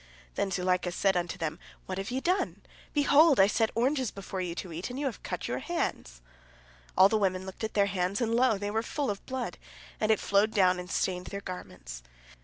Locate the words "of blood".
9.11-9.59